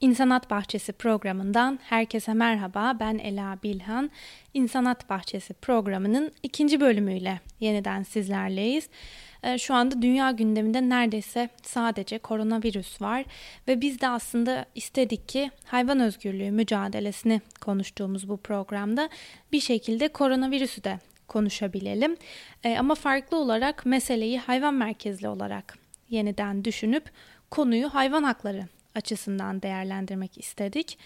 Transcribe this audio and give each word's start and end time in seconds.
İnsanat 0.00 0.50
Bahçesi 0.50 0.92
programından 0.92 1.78
herkese 1.82 2.34
merhaba. 2.34 2.96
Ben 3.00 3.18
Ela 3.18 3.58
Bilhan. 3.62 4.10
İnsanat 4.54 5.10
Bahçesi 5.10 5.54
programının 5.54 6.32
ikinci 6.42 6.80
bölümüyle 6.80 7.40
yeniden 7.60 8.02
sizlerleyiz. 8.02 8.88
Ee, 9.42 9.58
şu 9.58 9.74
anda 9.74 10.02
dünya 10.02 10.30
gündeminde 10.30 10.88
neredeyse 10.88 11.48
sadece 11.62 12.18
koronavirüs 12.18 13.02
var 13.02 13.24
ve 13.68 13.80
biz 13.80 14.00
de 14.00 14.08
aslında 14.08 14.66
istedik 14.74 15.28
ki 15.28 15.50
hayvan 15.64 16.00
özgürlüğü 16.00 16.50
mücadelesini 16.50 17.40
konuştuğumuz 17.60 18.28
bu 18.28 18.36
programda 18.36 19.08
bir 19.52 19.60
şekilde 19.60 20.08
koronavirüsü 20.08 20.84
de 20.84 20.98
konuşabilelim. 21.28 22.16
Ee, 22.64 22.76
ama 22.78 22.94
farklı 22.94 23.36
olarak 23.36 23.86
meseleyi 23.86 24.38
hayvan 24.38 24.74
merkezli 24.74 25.28
olarak 25.28 25.78
yeniden 26.10 26.64
düşünüp 26.64 27.10
konuyu 27.50 27.94
hayvan 27.94 28.22
hakları 28.22 28.73
açısından 28.94 29.62
değerlendirmek 29.62 30.38
istedik. 30.38 30.98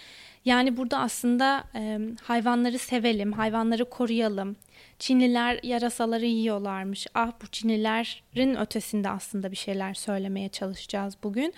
Yani 0.44 0.76
burada 0.76 0.98
aslında 0.98 1.64
e, 1.74 1.98
hayvanları 2.22 2.78
sevelim, 2.78 3.32
hayvanları 3.32 3.84
koruyalım. 3.84 4.56
Çinliler 4.98 5.60
yarasaları 5.62 6.26
yiyorlarmış. 6.26 7.06
Ah 7.14 7.32
bu 7.42 7.46
Çinlilerin 7.46 8.60
ötesinde 8.60 9.10
aslında 9.10 9.50
bir 9.50 9.56
şeyler 9.56 9.94
söylemeye 9.94 10.48
çalışacağız 10.48 11.16
bugün. 11.22 11.54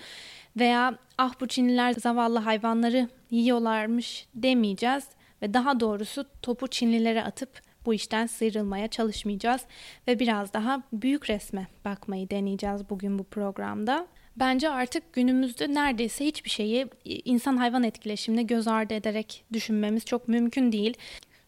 Veya 0.57 0.97
ah 1.17 1.33
bu 1.41 1.47
Çinliler 1.47 1.93
zavallı 1.93 2.39
hayvanları 2.39 3.09
yiyorlarmış 3.31 4.27
demeyeceğiz. 4.35 5.03
Ve 5.41 5.53
daha 5.53 5.79
doğrusu 5.79 6.25
topu 6.41 6.67
Çinlilere 6.67 7.23
atıp 7.23 7.61
bu 7.85 7.93
işten 7.93 8.25
sıyrılmaya 8.25 8.87
çalışmayacağız 8.87 9.61
ve 10.07 10.19
biraz 10.19 10.53
daha 10.53 10.83
büyük 10.93 11.29
resme 11.29 11.67
bakmayı 11.85 12.29
deneyeceğiz 12.29 12.89
bugün 12.89 13.19
bu 13.19 13.23
programda. 13.23 14.07
Bence 14.35 14.69
artık 14.69 15.13
günümüzde 15.13 15.73
neredeyse 15.73 16.25
hiçbir 16.25 16.49
şeyi 16.49 16.87
insan 17.05 17.57
hayvan 17.57 17.83
etkileşimine 17.83 18.43
göz 18.43 18.67
ardı 18.67 18.93
ederek 18.93 19.43
düşünmemiz 19.53 20.05
çok 20.05 20.27
mümkün 20.27 20.71
değil. 20.71 20.97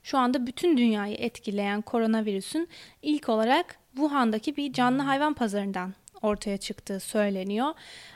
Şu 0.04 0.18
anda 0.18 0.48
bütün 0.48 0.78
dünyayı 0.78 1.16
etkileyen 1.16 1.82
koronavirüsün 1.82 2.68
ilk 3.02 3.30
olarak 3.30 3.76
Wuhan'daki 3.96 4.58
bir 4.58 4.74
canlı 4.74 5.02
hayvan 5.02 5.34
pazarından 5.34 5.94
ortaya 6.22 6.58
çıktığı 6.58 7.00
söyleniyor. 7.00 7.74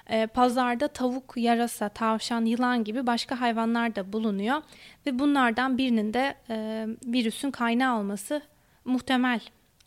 E, 0.09 0.27
pazarda 0.27 0.87
tavuk, 0.87 1.33
yarasa, 1.37 1.89
tavşan, 1.89 2.45
yılan 2.45 2.83
gibi 2.83 3.07
başka 3.07 3.41
hayvanlar 3.41 3.95
da 3.95 4.13
bulunuyor 4.13 4.61
ve 5.05 5.19
bunlardan 5.19 5.77
birinin 5.77 6.13
de 6.13 6.35
e, 6.49 6.87
virüsün 7.05 7.51
kaynağı 7.51 7.99
olması 7.99 8.41
muhtemel 8.85 9.39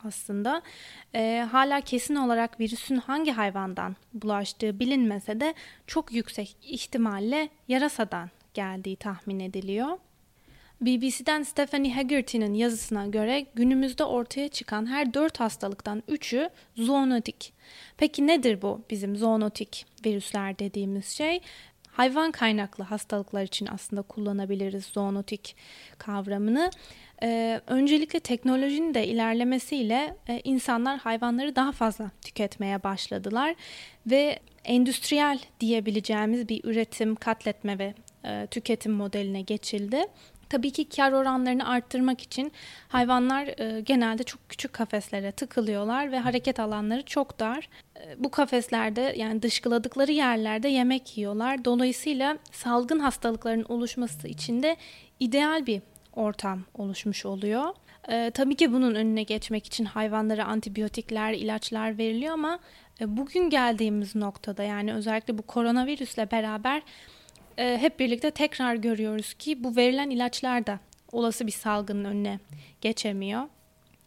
aslında. 0.04 0.62
E, 1.14 1.46
hala 1.52 1.80
kesin 1.80 2.16
olarak 2.16 2.60
virüsün 2.60 2.96
hangi 2.96 3.32
hayvandan 3.32 3.96
bulaştığı 4.14 4.80
bilinmese 4.80 5.40
de 5.40 5.54
çok 5.86 6.12
yüksek 6.12 6.56
ihtimalle 6.62 7.48
yarasadan 7.68 8.30
geldiği 8.54 8.96
tahmin 8.96 9.40
ediliyor. 9.40 9.98
BBC'den 10.80 11.42
Stephanie 11.42 11.94
Haggerty'nin 11.94 12.54
yazısına 12.54 13.06
göre 13.06 13.46
günümüzde 13.54 14.04
ortaya 14.04 14.48
çıkan 14.48 14.86
her 14.86 15.14
dört 15.14 15.40
hastalıktan 15.40 16.02
üçü 16.08 16.50
zoonotik. 16.76 17.52
Peki 17.96 18.26
nedir 18.26 18.62
bu 18.62 18.84
bizim 18.90 19.16
zoonotik 19.16 19.86
virüsler 20.06 20.58
dediğimiz 20.58 21.06
şey? 21.06 21.40
Hayvan 21.92 22.32
kaynaklı 22.32 22.84
hastalıklar 22.84 23.42
için 23.42 23.66
aslında 23.66 24.02
kullanabiliriz 24.02 24.84
zoonotik 24.84 25.56
kavramını. 25.98 26.70
Ee, 27.22 27.60
öncelikle 27.66 28.20
teknolojinin 28.20 28.94
de 28.94 29.06
ilerlemesiyle 29.06 30.16
e, 30.28 30.40
insanlar 30.44 30.98
hayvanları 30.98 31.56
daha 31.56 31.72
fazla 31.72 32.10
tüketmeye 32.22 32.82
başladılar 32.82 33.54
ve 34.06 34.38
endüstriyel 34.64 35.38
diyebileceğimiz 35.60 36.48
bir 36.48 36.64
üretim, 36.64 37.14
katletme 37.14 37.78
ve 37.78 37.94
e, 38.24 38.46
tüketim 38.50 38.92
modeline 38.92 39.42
geçildi. 39.42 40.06
Tabii 40.50 40.70
ki 40.70 40.88
kar 40.88 41.12
oranlarını 41.12 41.68
arttırmak 41.68 42.20
için 42.20 42.52
hayvanlar 42.88 43.60
e, 43.60 43.80
genelde 43.80 44.22
çok 44.22 44.48
küçük 44.48 44.72
kafeslere 44.72 45.32
tıkılıyorlar 45.32 46.12
ve 46.12 46.18
hareket 46.18 46.60
alanları 46.60 47.02
çok 47.02 47.40
dar. 47.40 47.68
E, 47.96 48.24
bu 48.24 48.30
kafeslerde 48.30 49.14
yani 49.16 49.42
dışkıladıkları 49.42 50.12
yerlerde 50.12 50.68
yemek 50.68 51.18
yiyorlar. 51.18 51.64
Dolayısıyla 51.64 52.38
salgın 52.52 52.98
hastalıkların 52.98 53.66
oluşması 53.68 54.28
için 54.28 54.62
de 54.62 54.76
ideal 55.20 55.66
bir 55.66 55.82
ortam 56.12 56.64
oluşmuş 56.74 57.26
oluyor. 57.26 57.64
E, 58.08 58.30
tabii 58.30 58.54
ki 58.54 58.72
bunun 58.72 58.94
önüne 58.94 59.22
geçmek 59.22 59.66
için 59.66 59.84
hayvanlara 59.84 60.44
antibiyotikler, 60.44 61.32
ilaçlar 61.32 61.98
veriliyor 61.98 62.32
ama 62.32 62.58
e, 63.00 63.16
bugün 63.16 63.50
geldiğimiz 63.50 64.14
noktada 64.14 64.62
yani 64.62 64.94
özellikle 64.94 65.38
bu 65.38 65.42
koronavirüsle 65.42 66.30
beraber 66.30 66.82
e, 67.58 67.78
hep 67.78 68.00
birlikte 68.00 68.30
tekrar 68.30 68.74
görüyoruz 68.74 69.34
ki 69.34 69.64
bu 69.64 69.76
verilen 69.76 70.10
ilaçlar 70.10 70.66
da 70.66 70.80
olası 71.12 71.46
bir 71.46 71.52
salgının 71.52 72.04
önüne 72.04 72.38
geçemiyor. 72.80 73.42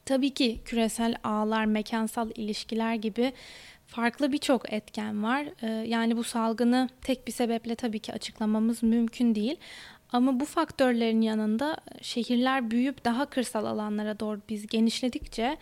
Tabii 0.05 0.29
ki 0.29 0.59
küresel 0.65 1.15
ağlar, 1.23 1.65
mekansal 1.65 2.29
ilişkiler 2.35 2.95
gibi 2.95 3.33
farklı 3.87 4.31
birçok 4.31 4.73
etken 4.73 5.23
var. 5.23 5.45
E, 5.61 5.87
yani 5.87 6.17
bu 6.17 6.23
salgını 6.23 6.89
tek 7.01 7.27
bir 7.27 7.31
sebeple 7.31 7.75
tabii 7.75 7.99
ki 7.99 8.13
açıklamamız 8.13 8.83
mümkün 8.83 9.35
değil. 9.35 9.57
Ama 10.11 10.39
bu 10.39 10.45
faktörlerin 10.45 11.21
yanında 11.21 11.77
şehirler 12.01 12.71
büyüyüp 12.71 13.05
daha 13.05 13.25
kırsal 13.25 13.65
alanlara 13.65 14.19
doğru 14.19 14.41
biz 14.49 14.67
genişledikçe 14.67 15.57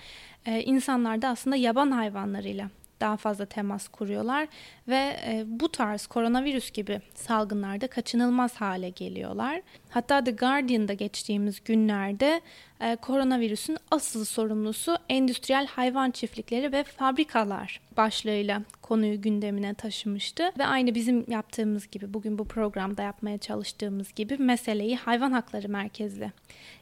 e, 0.46 0.62
insanlar 0.64 1.22
da 1.22 1.28
aslında 1.28 1.56
yaban 1.56 1.92
hayvanlarıyla 1.92 2.70
daha 3.02 3.18
fazla 3.18 3.46
temas 3.46 3.88
kuruyorlar 3.88 4.48
ve 4.88 5.20
e, 5.26 5.44
bu 5.48 5.72
tarz 5.72 6.08
koronavirüs 6.08 6.72
gibi 6.72 7.02
salgınlarda 7.16 7.88
kaçınılmaz 7.88 8.56
hale 8.56 8.90
geliyorlar. 8.90 9.62
Hatta 9.90 10.24
The 10.24 10.32
Guardian'da 10.32 10.94
geçtiğimiz 10.94 11.64
günlerde 11.64 12.42
e, 12.82 12.96
koronavirüsün 12.96 13.78
asıl 13.92 14.26
sorumlusu 14.26 14.98
endüstriyel 15.10 15.68
hayvan 15.68 16.12
çiftlikleri 16.12 16.72
ve 16.72 16.84
fabrikalar 16.84 17.82
başlığıyla 17.98 18.62
konuyu 18.82 19.22
gündemine 19.22 19.74
taşımıştı 19.74 20.52
ve 20.60 20.66
aynı 20.66 20.96
bizim 20.96 21.26
yaptığımız 21.28 21.88
gibi 21.88 22.14
bugün 22.14 22.38
bu 22.38 22.46
programda 22.48 23.02
yapmaya 23.02 23.38
çalıştığımız 23.38 24.14
gibi 24.14 24.38
meseleyi 24.38 24.96
hayvan 24.96 25.32
hakları 25.32 25.70
merkezli 25.70 26.32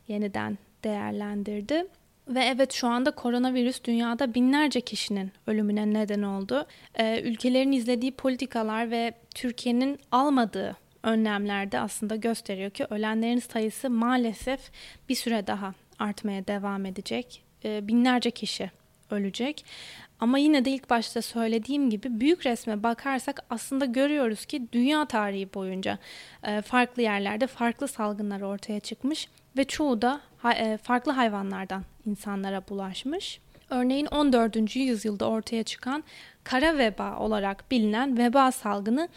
yeniden 0.08 0.58
değerlendirdi. 0.84 1.88
Ve 2.30 2.40
evet 2.40 2.74
şu 2.74 2.88
anda 2.88 3.12
koronavirüs 3.12 3.84
dünyada 3.84 4.34
binlerce 4.34 4.82
kişinin 4.82 5.32
ölümüne 5.48 5.94
neden 5.94 6.22
oldu. 6.22 6.68
Ee, 6.96 7.22
ülkelerin 7.22 7.72
izlediği 7.72 8.12
politikalar 8.12 8.92
ve 8.92 9.14
Türkiye'nin 9.36 10.00
almadığı 10.12 10.76
önlemler 11.04 11.72
de 11.72 11.80
aslında 11.80 12.16
gösteriyor 12.16 12.72
ki 12.72 12.86
ölenlerin 12.90 13.40
sayısı 13.40 13.90
maalesef 13.90 14.60
bir 15.10 15.16
süre 15.16 15.48
daha 15.48 15.74
artmaya 16.00 16.48
devam 16.48 16.86
edecek. 16.86 17.44
Ee, 17.66 17.88
binlerce 17.88 18.32
kişi 18.32 18.72
ölecek. 19.12 19.66
Ama 20.20 20.38
yine 20.38 20.66
de 20.66 20.72
ilk 20.72 20.90
başta 20.90 21.22
söylediğim 21.22 21.90
gibi 21.90 22.20
büyük 22.20 22.46
resme 22.46 22.84
bakarsak 22.84 23.46
aslında 23.50 23.86
görüyoruz 23.86 24.46
ki 24.46 24.68
dünya 24.72 25.06
tarihi 25.06 25.54
boyunca 25.54 25.98
e, 26.44 26.62
farklı 26.62 27.02
yerlerde 27.02 27.48
farklı 27.48 27.88
salgınlar 27.88 28.42
ortaya 28.42 28.80
çıkmış 28.80 29.28
ve 29.58 29.64
çoğu 29.64 30.02
da 30.02 30.22
farklı 30.84 31.12
hayvanlardan 31.12 31.84
insanlara 32.06 32.64
bulaşmış. 32.70 33.40
Örneğin 33.70 34.06
14. 34.06 34.76
yüzyılda 34.76 35.30
ortaya 35.30 35.64
çıkan 35.64 36.04
kara 36.44 36.78
veba 36.78 37.18
olarak 37.18 37.72
bilinen 37.72 38.18
veba 38.18 38.52
salgını 38.52 39.10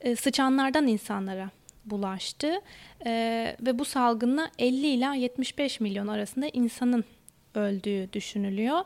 e, 0.00 0.16
sıçanlardan 0.16 0.86
insanlara 0.86 1.50
bulaştı 1.84 2.60
ve 3.60 3.78
bu 3.78 3.84
salgınla 3.84 4.50
50 4.58 4.86
ila 4.86 5.14
75 5.14 5.80
milyon 5.80 6.06
arasında 6.06 6.48
insanın 6.52 7.04
öldüğü 7.54 8.12
düşünülüyor. 8.12 8.80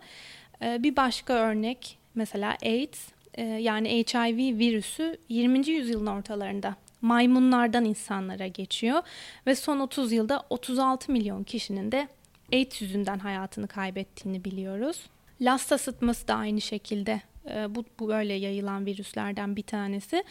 Bir 0.60 0.96
başka 0.96 1.32
örnek 1.32 1.98
mesela 2.14 2.56
AIDS 2.62 3.08
e, 3.34 3.42
yani 3.44 3.88
HIV 3.88 4.58
virüsü 4.58 5.16
20. 5.28 5.68
yüzyılın 5.68 6.06
ortalarında 6.06 6.76
maymunlardan 7.02 7.84
insanlara 7.84 8.46
geçiyor 8.46 9.02
ve 9.46 9.54
son 9.54 9.80
30 9.80 10.12
yılda 10.12 10.42
36 10.50 11.12
milyon 11.12 11.44
kişinin 11.44 11.92
de 11.92 12.08
AIDS 12.52 12.82
yüzünden 12.82 13.18
hayatını 13.18 13.68
kaybettiğini 13.68 14.44
biliyoruz. 14.44 15.06
Lassa 15.40 15.78
sıtması 15.78 16.28
da 16.28 16.34
aynı 16.34 16.60
şekilde 16.60 17.20
e, 17.50 17.74
bu, 17.74 17.84
bu 18.00 18.08
böyle 18.08 18.32
yayılan 18.32 18.86
virüslerden 18.86 19.56
bir 19.56 19.62
tanesi. 19.62 20.24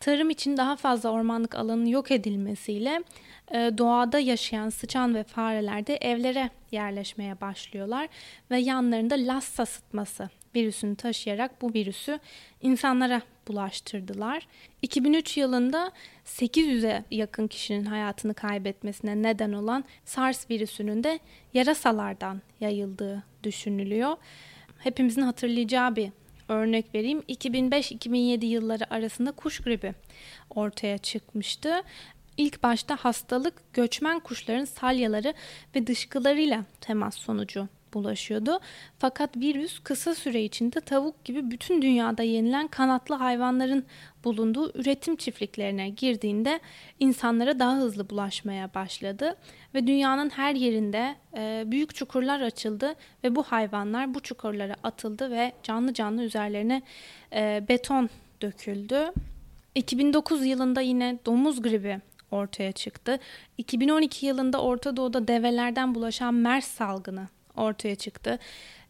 Tarım 0.00 0.30
için 0.30 0.56
daha 0.56 0.76
fazla 0.76 1.10
ormanlık 1.10 1.54
alanın 1.54 1.86
yok 1.86 2.10
edilmesiyle 2.10 3.02
e, 3.50 3.70
doğada 3.78 4.18
yaşayan 4.18 4.68
sıçan 4.68 5.14
ve 5.14 5.24
fareler 5.24 5.86
de 5.86 5.96
evlere 5.96 6.50
yerleşmeye 6.72 7.40
başlıyorlar 7.40 8.08
ve 8.50 8.58
yanlarında 8.58 9.14
Lassa 9.14 9.66
sıtması 9.66 10.30
virüsünü 10.54 10.96
taşıyarak 10.96 11.62
bu 11.62 11.74
virüsü 11.74 12.18
insanlara 12.62 13.22
bulaştırdılar. 13.48 14.46
2003 14.82 15.36
yılında 15.36 15.92
800'e 16.24 17.04
yakın 17.10 17.46
kişinin 17.46 17.84
hayatını 17.84 18.34
kaybetmesine 18.34 19.22
neden 19.22 19.52
olan 19.52 19.84
SARS 20.04 20.50
virüsünün 20.50 21.04
de 21.04 21.18
yarasalardan 21.54 22.42
yayıldığı 22.60 23.22
düşünülüyor. 23.42 24.16
Hepimizin 24.78 25.22
hatırlayacağı 25.22 25.96
bir 25.96 26.10
örnek 26.48 26.94
vereyim. 26.94 27.20
2005-2007 27.20 28.44
yılları 28.44 28.94
arasında 28.94 29.32
kuş 29.32 29.60
gribi 29.60 29.94
ortaya 30.50 30.98
çıkmıştı. 30.98 31.82
İlk 32.36 32.62
başta 32.62 32.96
hastalık 32.96 33.74
göçmen 33.74 34.20
kuşların 34.20 34.64
salyaları 34.64 35.34
ve 35.74 35.86
dışkılarıyla 35.86 36.64
temas 36.80 37.14
sonucu 37.14 37.68
bulaşıyordu. 37.94 38.60
Fakat 38.98 39.36
virüs 39.36 39.78
kısa 39.78 40.14
süre 40.14 40.42
içinde 40.44 40.80
tavuk 40.80 41.24
gibi 41.24 41.50
bütün 41.50 41.82
dünyada 41.82 42.22
yenilen 42.22 42.68
kanatlı 42.68 43.14
hayvanların 43.14 43.84
bulunduğu 44.24 44.78
üretim 44.78 45.16
çiftliklerine 45.16 45.88
girdiğinde 45.88 46.60
insanlara 47.00 47.58
daha 47.58 47.76
hızlı 47.76 48.10
bulaşmaya 48.10 48.74
başladı 48.74 49.36
ve 49.74 49.86
dünyanın 49.86 50.30
her 50.30 50.54
yerinde 50.54 51.16
e, 51.36 51.64
büyük 51.66 51.94
çukurlar 51.94 52.40
açıldı 52.40 52.94
ve 53.24 53.36
bu 53.36 53.42
hayvanlar 53.42 54.14
bu 54.14 54.20
çukurlara 54.20 54.74
atıldı 54.82 55.30
ve 55.30 55.52
canlı 55.62 55.94
canlı 55.94 56.22
üzerlerine 56.22 56.82
e, 57.32 57.64
beton 57.68 58.08
döküldü. 58.42 59.12
2009 59.74 60.46
yılında 60.46 60.80
yine 60.80 61.18
domuz 61.26 61.62
gribi 61.62 62.00
ortaya 62.30 62.72
çıktı. 62.72 63.18
2012 63.58 64.26
yılında 64.26 64.62
Orta 64.62 64.96
Doğu'da 64.96 65.28
develerden 65.28 65.94
bulaşan 65.94 66.34
MERS 66.34 66.64
salgını 66.64 67.28
ortaya 67.56 67.94
çıktı. 67.94 68.38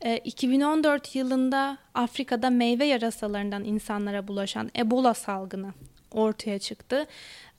E, 0.01 0.17
2014 0.19 1.17
yılında 1.17 1.79
Afrika'da 1.95 2.51
meyve 2.51 2.85
yarasalarından 2.85 3.65
insanlara 3.65 4.29
bulaşan 4.29 4.71
Ebola 4.77 5.15
salgını 5.15 5.73
ortaya 6.11 6.59
çıktı. 6.59 7.07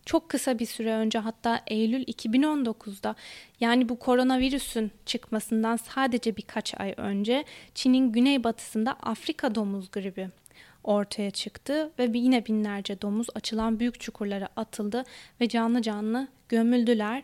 Çok 0.05 0.29
kısa 0.29 0.59
bir 0.59 0.65
süre 0.65 0.93
önce 0.93 1.19
hatta 1.19 1.61
Eylül 1.67 2.03
2019'da 2.03 3.15
yani 3.59 3.89
bu 3.89 3.99
koronavirüsün 3.99 4.91
çıkmasından 5.05 5.75
sadece 5.75 6.37
birkaç 6.37 6.79
ay 6.79 6.93
önce 6.97 7.43
Çin'in 7.75 8.11
güneybatısında 8.11 8.93
Afrika 8.93 9.55
domuz 9.55 9.91
gribi 9.91 10.29
ortaya 10.83 11.31
çıktı 11.31 11.91
ve 11.99 12.11
yine 12.13 12.45
binlerce 12.45 13.01
domuz 13.01 13.27
açılan 13.35 13.79
büyük 13.79 13.99
çukurlara 13.99 14.49
atıldı 14.55 15.03
ve 15.41 15.47
canlı 15.47 15.81
canlı 15.81 16.27
gömüldüler. 16.49 17.23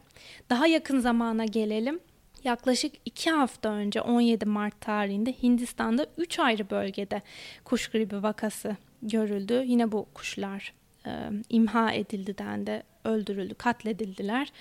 Daha 0.49 0.67
yakın 0.67 0.99
zamana 0.99 1.45
gelelim. 1.45 1.99
Yaklaşık 2.43 2.93
2 3.05 3.31
hafta 3.31 3.69
önce 3.69 4.01
17 4.01 4.45
Mart 4.45 4.81
tarihinde 4.81 5.33
Hindistan'da 5.43 6.07
3 6.17 6.39
ayrı 6.39 6.69
bölgede 6.69 7.21
kuş 7.63 7.87
gribi 7.87 8.23
vakası 8.23 8.75
görüldü. 9.01 9.63
Yine 9.65 9.91
bu 9.91 10.05
kuşlar 10.13 10.73
e, 11.05 11.11
imha 11.49 11.91
edildi 11.91 12.37
dendi, 12.37 12.83
öldürüldü, 13.03 13.55
katledildiler. 13.55 14.51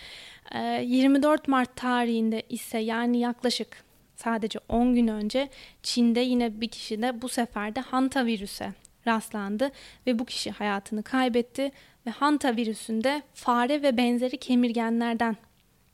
E, 0.55 0.83
24 0.85 1.49
Mart 1.49 1.77
tarihinde 1.77 2.43
ise 2.49 2.79
yani 2.79 3.19
yaklaşık 3.19 3.85
sadece 4.17 4.59
10 4.69 4.95
gün 4.95 5.09
önce 5.09 5.49
Çin'de 5.83 6.21
yine 6.21 6.61
bir 6.61 6.69
kişi 6.69 7.03
de 7.03 7.23
bu 7.23 7.29
sefer 7.29 7.75
de 7.75 7.81
hanta 7.81 8.27
virüse 8.27 8.73
rastlandı 9.07 9.71
ve 10.07 10.19
bu 10.19 10.25
kişi 10.25 10.51
hayatını 10.51 11.03
kaybetti 11.03 11.73
ve 12.07 12.11
hanta 12.11 12.57
virüsünde 12.57 13.23
fare 13.35 13.83
ve 13.83 13.97
benzeri 13.97 14.37
kemirgenlerden 14.37 15.37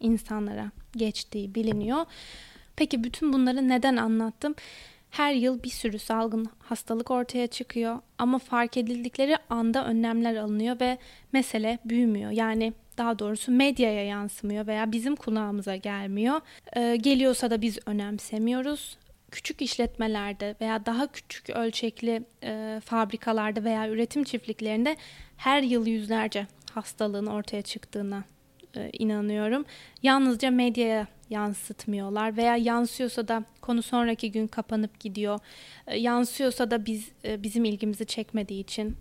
insanlara 0.03 0.71
geçtiği 0.97 1.55
biliniyor. 1.55 2.05
Peki 2.77 3.05
bütün 3.05 3.33
bunları 3.33 3.69
neden 3.69 3.97
anlattım? 3.97 4.55
Her 5.11 5.33
yıl 5.33 5.63
bir 5.63 5.69
sürü 5.69 5.99
salgın 5.99 6.47
hastalık 6.59 7.11
ortaya 7.11 7.47
çıkıyor 7.47 7.99
ama 8.19 8.39
fark 8.39 8.77
edildikleri 8.77 9.37
anda 9.51 9.87
önlemler 9.87 10.37
alınıyor 10.37 10.81
ve 10.81 10.99
mesele 11.33 11.79
büyümüyor. 11.85 12.31
Yani 12.31 12.73
daha 12.99 13.19
doğrusu 13.19 13.53
medyaya 13.53 14.05
yansımıyor 14.05 14.67
veya 14.67 14.93
bizim 14.93 15.17
kulağımıza 15.17 15.77
gelmiyor. 15.77 16.41
Ee, 16.77 16.97
geliyorsa 16.97 17.51
da 17.51 17.63
biz 17.63 17.79
önemsemiyoruz. 17.87 18.99
Küçük 19.31 19.63
işletmelerde 19.63 20.55
veya 20.61 20.87
daha 20.87 21.13
küçük 21.13 21.51
ölçekli 21.51 22.23
e, 22.43 22.81
fabrikalarda 22.85 23.65
veya 23.65 23.89
üretim 23.89 24.25
çiftliklerinde 24.25 24.97
her 25.37 25.63
yıl 25.63 25.87
yüzlerce 25.87 26.47
hastalığın 26.75 27.27
ortaya 27.27 27.63
çıktığına 27.63 28.25
e, 28.77 28.91
inanıyorum. 28.99 29.65
Yalnızca 30.03 30.51
medyaya 30.51 31.07
yansıtmıyorlar 31.31 32.37
veya 32.37 32.57
yansıyorsa 32.57 33.29
da 33.29 33.45
konu 33.61 33.83
sonraki 33.83 34.33
gün 34.33 34.47
kapanıp 34.47 35.01
gidiyor. 35.01 35.39
E, 35.87 35.99
yansıyorsa 35.99 36.71
da 36.71 36.87
biz 36.87 37.09
e, 37.25 37.43
bizim 37.43 37.65
ilgimizi 37.65 38.07
çekmediği 38.07 38.61
için 38.61 38.97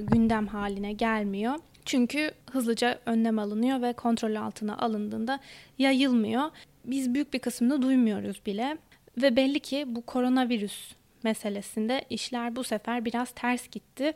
gündem 0.00 0.46
haline 0.46 0.92
gelmiyor. 0.92 1.54
Çünkü 1.84 2.30
hızlıca 2.50 2.98
önlem 3.06 3.38
alınıyor 3.38 3.82
ve 3.82 3.92
kontrol 3.92 4.34
altına 4.34 4.78
alındığında 4.78 5.40
yayılmıyor. 5.78 6.50
Biz 6.84 7.14
büyük 7.14 7.32
bir 7.32 7.38
kısmını 7.38 7.82
duymuyoruz 7.82 8.46
bile 8.46 8.78
ve 9.22 9.36
belli 9.36 9.60
ki 9.60 9.84
bu 9.86 10.02
koronavirüs 10.02 10.92
meselesinde 11.22 12.04
işler 12.10 12.56
bu 12.56 12.64
sefer 12.64 13.04
biraz 13.04 13.30
ters 13.30 13.68
gitti 13.68 14.12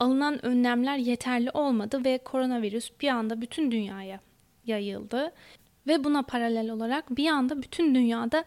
alınan 0.00 0.46
önlemler 0.46 0.96
yeterli 0.96 1.50
olmadı 1.50 2.04
ve 2.04 2.18
koronavirüs 2.18 2.90
bir 3.00 3.08
anda 3.08 3.40
bütün 3.40 3.70
dünyaya 3.70 4.20
yayıldı. 4.66 5.32
Ve 5.86 6.04
buna 6.04 6.22
paralel 6.22 6.70
olarak 6.70 7.16
bir 7.16 7.28
anda 7.28 7.62
bütün 7.62 7.94
dünyada 7.94 8.44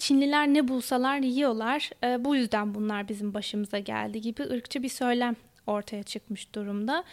Çinliler 0.00 0.48
ne 0.48 0.68
bulsalar 0.68 1.18
yiyorlar. 1.18 1.90
E, 2.04 2.24
bu 2.24 2.36
yüzden 2.36 2.74
bunlar 2.74 3.08
bizim 3.08 3.34
başımıza 3.34 3.78
geldi 3.78 4.20
gibi 4.20 4.42
ırkçı 4.42 4.82
bir 4.82 4.88
söylem 4.88 5.36
ortaya 5.66 6.02
çıkmış 6.02 6.54
durumda. 6.54 7.04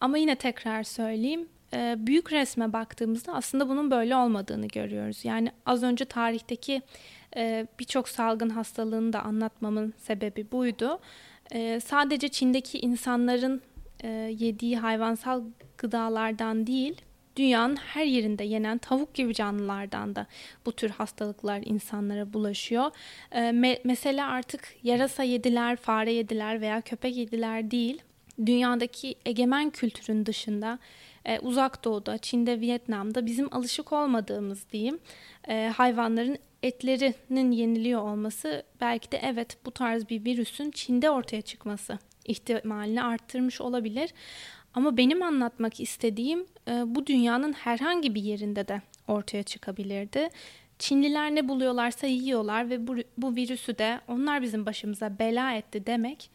Ama 0.00 0.18
yine 0.18 0.36
tekrar 0.36 0.82
söyleyeyim. 0.82 1.48
E, 1.74 1.94
büyük 1.98 2.32
resme 2.32 2.72
baktığımızda 2.72 3.34
aslında 3.34 3.68
bunun 3.68 3.90
böyle 3.90 4.16
olmadığını 4.16 4.66
görüyoruz. 4.66 5.24
Yani 5.24 5.52
az 5.66 5.82
önce 5.82 6.04
tarihteki 6.04 6.82
e, 7.36 7.66
birçok 7.78 8.08
salgın 8.08 8.50
hastalığını 8.50 9.12
da 9.12 9.22
anlatmamın 9.22 9.94
sebebi 9.98 10.52
buydu 10.52 11.00
e, 11.52 11.80
sadece 11.80 12.28
Çin'deki 12.28 12.78
insanların 12.78 13.62
e, 14.02 14.08
yediği 14.38 14.78
hayvansal 14.78 15.42
gıdalardan 15.78 16.66
değil, 16.66 17.00
dünyanın 17.36 17.76
her 17.76 18.04
yerinde 18.04 18.44
yenen 18.44 18.78
tavuk 18.78 19.14
gibi 19.14 19.34
canlılardan 19.34 20.16
da 20.16 20.26
bu 20.66 20.72
tür 20.72 20.90
hastalıklar 20.90 21.62
insanlara 21.64 22.32
bulaşıyor. 22.32 22.90
E, 23.32 23.40
me- 23.40 23.80
mesele 23.84 24.24
artık 24.24 24.76
yarasa 24.82 25.22
yediler, 25.22 25.76
fare 25.76 26.12
yediler 26.12 26.60
veya 26.60 26.80
köpek 26.80 27.16
yediler 27.16 27.70
değil. 27.70 28.02
Dünyadaki 28.46 29.14
egemen 29.26 29.70
kültürün 29.70 30.26
dışında 30.26 30.78
e, 31.24 31.38
uzak 31.38 31.84
doğuda, 31.84 32.18
Çin'de, 32.18 32.60
Vietnam'da 32.60 33.26
bizim 33.26 33.54
alışık 33.54 33.92
olmadığımız 33.92 34.70
diyeyim 34.72 34.98
e, 35.48 35.72
hayvanların 35.76 36.38
etlerinin 36.62 37.50
yeniliyor 37.50 38.02
olması 38.02 38.62
belki 38.80 39.12
de 39.12 39.20
evet 39.22 39.56
bu 39.64 39.70
tarz 39.70 40.08
bir 40.08 40.24
virüsün 40.24 40.70
Çin'de 40.70 41.10
ortaya 41.10 41.42
çıkması 41.42 41.98
ihtimalini 42.24 43.02
arttırmış 43.02 43.60
olabilir. 43.60 44.10
Ama 44.74 44.96
benim 44.96 45.22
anlatmak 45.22 45.80
istediğim 45.80 46.46
e, 46.68 46.82
bu 46.86 47.06
dünyanın 47.06 47.52
herhangi 47.52 48.14
bir 48.14 48.22
yerinde 48.22 48.68
de 48.68 48.82
ortaya 49.08 49.42
çıkabilirdi. 49.42 50.28
Çinliler 50.78 51.34
ne 51.34 51.48
buluyorlarsa 51.48 52.06
yiyorlar 52.06 52.70
ve 52.70 52.86
bu, 52.86 52.96
bu 53.18 53.36
virüsü 53.36 53.78
de 53.78 54.00
onlar 54.08 54.42
bizim 54.42 54.66
başımıza 54.66 55.18
bela 55.18 55.52
etti 55.52 55.86
demek 55.86 56.30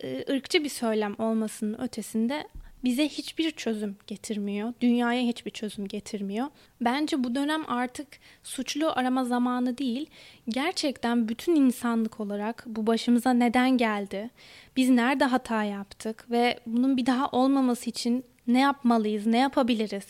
e, 0.00 0.24
ırkçı 0.32 0.64
bir 0.64 0.68
söylem 0.68 1.14
olmasının 1.18 1.82
ötesinde 1.82 2.48
bize 2.84 3.08
hiçbir 3.08 3.50
çözüm 3.50 3.96
getirmiyor. 4.06 4.72
Dünyaya 4.80 5.22
hiçbir 5.22 5.50
çözüm 5.50 5.88
getirmiyor. 5.88 6.46
Bence 6.80 7.24
bu 7.24 7.34
dönem 7.34 7.70
artık 7.70 8.08
suçlu 8.42 8.90
arama 8.90 9.24
zamanı 9.24 9.78
değil. 9.78 10.06
Gerçekten 10.48 11.28
bütün 11.28 11.54
insanlık 11.54 12.20
olarak 12.20 12.64
bu 12.66 12.86
başımıza 12.86 13.32
neden 13.32 13.70
geldi? 13.78 14.30
Biz 14.76 14.90
nerede 14.90 15.24
hata 15.24 15.64
yaptık 15.64 16.30
ve 16.30 16.60
bunun 16.66 16.96
bir 16.96 17.06
daha 17.06 17.28
olmaması 17.28 17.90
için 17.90 18.24
ne 18.46 18.60
yapmalıyız, 18.60 19.26
ne 19.26 19.38
yapabiliriz 19.38 20.06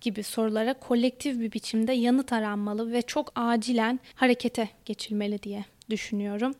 gibi 0.00 0.22
sorulara 0.22 0.74
kolektif 0.74 1.40
bir 1.40 1.52
biçimde 1.52 1.92
yanıt 1.92 2.32
aranmalı 2.32 2.92
ve 2.92 3.02
çok 3.02 3.32
acilen 3.34 4.00
harekete 4.14 4.68
geçilmeli 4.84 5.42
diye 5.42 5.64
düşünüyorum. 5.90 6.54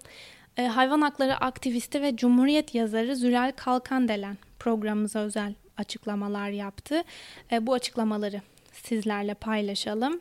E, 0.57 0.67
hayvan 0.67 1.01
hakları 1.01 1.37
aktivisti 1.37 2.03
ve 2.03 2.17
Cumhuriyet 2.17 2.75
yazarı 2.75 3.17
Zürel 3.17 3.53
Kalkandelen 3.57 4.37
programımıza 4.59 5.19
özel 5.19 5.55
açıklamalar 5.77 6.49
yaptı. 6.49 7.03
E, 7.53 7.67
bu 7.67 7.73
açıklamaları 7.73 8.41
sizlerle 8.73 9.35
paylaşalım. 9.35 10.21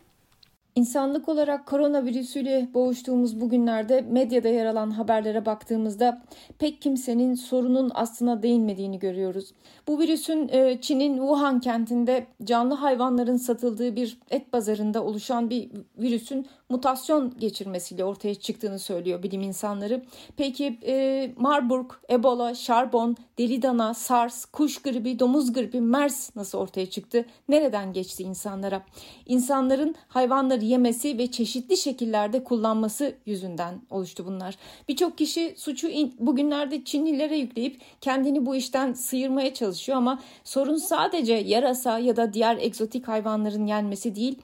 İnsanlık 0.75 1.29
olarak 1.29 1.65
koronavirüsüyle 1.65 2.69
boğuştuğumuz 2.73 3.41
bu 3.41 3.49
günlerde 3.49 4.01
medyada 4.01 4.47
yer 4.47 4.65
alan 4.65 4.91
haberlere 4.91 5.45
baktığımızda 5.45 6.21
pek 6.59 6.81
kimsenin 6.81 7.35
sorunun 7.35 7.91
aslına 7.93 8.43
değinmediğini 8.43 8.99
görüyoruz. 8.99 9.53
Bu 9.87 9.99
virüsün 9.99 10.49
e, 10.51 10.81
Çin'in 10.81 11.17
Wuhan 11.17 11.59
kentinde 11.59 12.27
canlı 12.43 12.73
hayvanların 12.73 13.37
satıldığı 13.37 13.95
bir 13.95 14.17
et 14.29 14.51
pazarında 14.51 15.03
oluşan 15.03 15.49
bir 15.49 15.71
virüsün 15.97 16.47
mutasyon 16.69 17.33
geçirmesiyle 17.39 18.05
ortaya 18.05 18.35
çıktığını 18.35 18.79
söylüyor 18.79 19.23
bilim 19.23 19.41
insanları. 19.41 20.05
Peki 20.37 20.79
e, 20.85 21.31
Marburg, 21.37 21.91
Ebola, 22.09 22.55
Şarbon, 22.55 23.15
deli 23.37 23.61
dana, 23.61 23.93
SARS, 23.93 24.45
kuş 24.45 24.81
gribi, 24.81 25.19
domuz 25.19 25.53
gribi, 25.53 25.81
MERS 25.81 26.35
nasıl 26.35 26.57
ortaya 26.57 26.89
çıktı? 26.89 27.25
Nereden 27.49 27.93
geçti 27.93 28.23
insanlara? 28.23 28.85
İnsanların 29.25 29.95
hayvanları 30.07 30.65
yemesi 30.65 31.17
ve 31.17 31.31
çeşitli 31.31 31.77
şekillerde 31.77 32.43
kullanması 32.43 33.15
yüzünden 33.25 33.81
oluştu 33.89 34.25
bunlar. 34.25 34.57
Birçok 34.89 35.17
kişi 35.17 35.53
suçu 35.57 35.89
bugünlerde 36.19 36.83
Çinlilere 36.83 37.37
yükleyip 37.37 37.81
kendini 38.01 38.45
bu 38.45 38.55
işten 38.55 38.93
sıyırmaya 38.93 39.53
çalışıyor 39.53 39.97
ama 39.97 40.19
sorun 40.43 40.77
sadece 40.77 41.33
yarasa 41.33 41.99
ya 41.99 42.15
da 42.15 42.33
diğer 42.33 42.57
egzotik 42.57 43.07
hayvanların 43.07 43.65
yenmesi 43.65 44.15
değil 44.15 44.39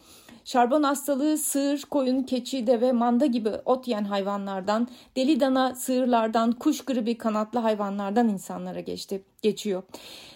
Şarbon 0.51 0.83
hastalığı 0.83 1.37
sığır, 1.37 1.81
koyun, 1.81 2.23
keçi, 2.23 2.67
deve, 2.67 2.91
manda 2.91 3.25
gibi 3.25 3.49
ot 3.65 3.87
yiyen 3.87 4.03
hayvanlardan, 4.03 4.87
deli 5.15 5.39
dana 5.39 5.75
sığırlardan, 5.75 6.51
kuş 6.51 6.85
gribi 6.85 7.17
kanatlı 7.17 7.59
hayvanlardan 7.59 8.29
insanlara 8.29 8.79
geçti, 8.79 9.23
geçiyor. 9.41 9.83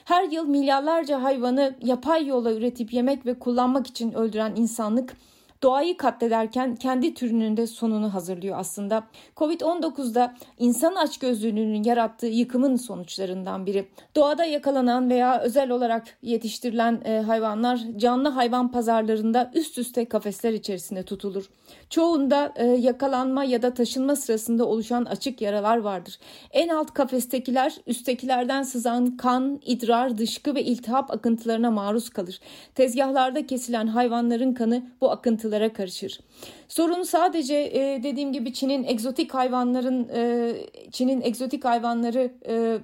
Her 0.05 0.23
yıl 0.23 0.47
milyarlarca 0.47 1.23
hayvanı 1.23 1.75
yapay 1.81 2.27
yola 2.27 2.53
üretip 2.53 2.93
yemek 2.93 3.25
ve 3.25 3.39
kullanmak 3.39 3.87
için 3.87 4.11
öldüren 4.11 4.53
insanlık 4.55 5.17
doğayı 5.63 5.97
katlederken 5.97 6.75
kendi 6.75 7.13
türünün 7.13 7.57
de 7.57 7.67
sonunu 7.67 8.13
hazırlıyor 8.13 8.57
aslında. 8.59 9.03
Covid-19'da 9.37 10.35
insan 10.59 10.95
açgözlülüğünün 10.95 11.83
yarattığı 11.83 12.27
yıkımın 12.27 12.75
sonuçlarından 12.75 13.65
biri. 13.65 13.87
Doğada 14.15 14.45
yakalanan 14.45 15.09
veya 15.09 15.41
özel 15.41 15.69
olarak 15.69 16.17
yetiştirilen 16.21 17.01
e, 17.05 17.19
hayvanlar 17.19 17.79
canlı 17.97 18.29
hayvan 18.29 18.71
pazarlarında 18.71 19.51
üst 19.53 19.77
üste 19.77 20.05
kafesler 20.05 20.53
içerisinde 20.53 21.03
tutulur. 21.03 21.49
Çoğunda 21.89 22.53
e, 22.55 22.65
yakalanma 22.65 23.43
ya 23.43 23.61
da 23.61 23.73
taşınma 23.73 24.15
sırasında 24.15 24.65
oluşan 24.65 25.05
açık 25.05 25.41
yaralar 25.41 25.77
vardır. 25.77 26.19
En 26.51 26.69
alt 26.69 26.93
kafestekiler 26.93 27.75
üsttekilerden 27.87 28.63
sızan 28.63 29.17
kan, 29.17 29.59
idrar, 29.65 30.17
dışkı 30.17 30.55
ve 30.55 30.63
iltihap 30.63 31.11
akıntılarına 31.11 31.71
maruz 31.71 32.09
kalır. 32.09 32.39
Tezgahlarda 32.75 33.47
kesilen 33.47 33.87
hayvanların 33.87 34.53
kanı 34.53 34.83
bu 35.01 35.11
akıntılara 35.53 35.73
karışır. 35.73 36.19
Sorun 36.67 37.03
sadece 37.03 37.55
e, 37.55 38.03
dediğim 38.03 38.33
gibi 38.33 38.53
Çin'in 38.53 38.83
egzotik 38.83 39.33
hayvanların 39.33 40.09
e, 40.09 40.53
Çin'in 40.91 41.21
egzotik 41.21 41.65
hayvanları 41.65 42.31
e, 42.47 42.77